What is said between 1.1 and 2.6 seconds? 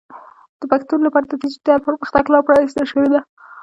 د ډیجیټل پرمختګ لاره